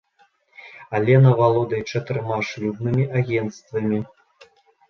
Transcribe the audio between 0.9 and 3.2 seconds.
Алена валодае чатырма шлюбнымі